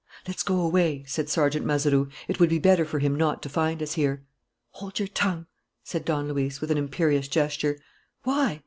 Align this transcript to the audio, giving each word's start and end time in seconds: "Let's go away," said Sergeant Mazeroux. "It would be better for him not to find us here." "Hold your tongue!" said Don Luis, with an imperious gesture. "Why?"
"Let's 0.27 0.41
go 0.41 0.59
away," 0.59 1.03
said 1.05 1.29
Sergeant 1.29 1.63
Mazeroux. 1.63 2.07
"It 2.27 2.39
would 2.39 2.49
be 2.49 2.57
better 2.57 2.85
for 2.85 2.97
him 2.97 3.13
not 3.15 3.43
to 3.43 3.49
find 3.49 3.83
us 3.83 3.93
here." 3.93 4.23
"Hold 4.71 4.97
your 4.97 5.07
tongue!" 5.07 5.45
said 5.83 6.05
Don 6.05 6.27
Luis, 6.27 6.59
with 6.59 6.71
an 6.71 6.77
imperious 6.79 7.27
gesture. 7.27 7.77
"Why?" 8.23 8.59